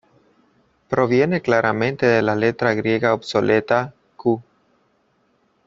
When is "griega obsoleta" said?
2.73-3.93